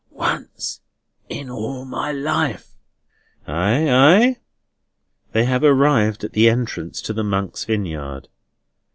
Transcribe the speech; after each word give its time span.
"Once 0.09 0.81
in 1.29 1.47
all 1.47 1.85
my 1.85 2.11
life." 2.11 2.69
"Ay, 3.45 3.87
ay?" 3.87 4.37
They 5.31 5.45
have 5.45 5.63
arrived 5.63 6.23
at 6.23 6.33
the 6.33 6.49
entrance 6.49 7.03
to 7.03 7.13
the 7.13 7.23
Monks' 7.23 7.65
Vineyard. 7.65 8.27